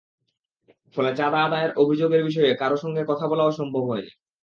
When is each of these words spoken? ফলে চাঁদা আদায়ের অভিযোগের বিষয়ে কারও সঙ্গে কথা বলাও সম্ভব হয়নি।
ফলে 0.95 1.11
চাঁদা 1.15 1.39
আদায়ের 1.43 1.71
অভিযোগের 1.77 2.21
বিষয়ে 2.23 2.51
কারও 2.55 2.77
সঙ্গে 2.77 3.01
কথা 3.07 3.25
বলাও 3.27 3.51
সম্ভব 3.51 3.83
হয়নি। 3.89 4.11